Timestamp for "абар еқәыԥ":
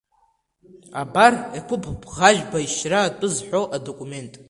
1.01-1.83